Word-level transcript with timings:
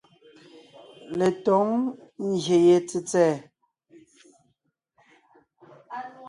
Letǒŋ 1.17 1.67
ngyè 2.29 2.57
ye 2.67 2.77
tsètsɛ̀ɛ. 2.87 3.35